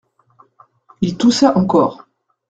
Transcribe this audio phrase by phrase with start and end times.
[1.01, 2.07] Il toussa encore.